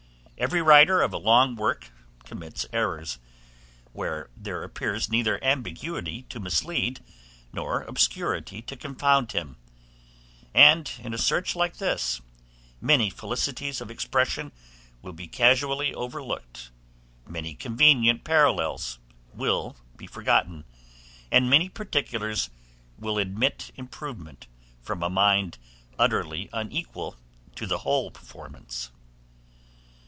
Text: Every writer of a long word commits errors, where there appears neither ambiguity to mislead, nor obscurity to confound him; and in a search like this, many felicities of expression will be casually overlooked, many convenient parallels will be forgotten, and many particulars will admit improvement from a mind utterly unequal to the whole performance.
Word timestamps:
Every 0.39 0.63
writer 0.63 1.03
of 1.03 1.13
a 1.13 1.19
long 1.19 1.55
word 1.55 1.89
commits 2.23 2.65
errors, 2.73 3.19
where 3.93 4.31
there 4.35 4.63
appears 4.63 5.07
neither 5.07 5.41
ambiguity 5.43 6.23
to 6.29 6.39
mislead, 6.39 6.99
nor 7.53 7.83
obscurity 7.83 8.63
to 8.63 8.75
confound 8.75 9.33
him; 9.33 9.57
and 10.51 10.91
in 11.03 11.13
a 11.13 11.19
search 11.19 11.55
like 11.55 11.77
this, 11.77 12.21
many 12.81 13.11
felicities 13.11 13.81
of 13.81 13.91
expression 13.91 14.51
will 15.03 15.13
be 15.13 15.27
casually 15.27 15.93
overlooked, 15.93 16.71
many 17.27 17.53
convenient 17.53 18.23
parallels 18.23 18.97
will 19.35 19.77
be 19.95 20.07
forgotten, 20.07 20.65
and 21.31 21.51
many 21.51 21.69
particulars 21.69 22.49
will 22.97 23.19
admit 23.19 23.71
improvement 23.75 24.47
from 24.81 25.03
a 25.03 25.07
mind 25.09 25.59
utterly 25.99 26.49
unequal 26.51 27.15
to 27.55 27.67
the 27.67 27.77
whole 27.85 28.09
performance. 28.09 28.89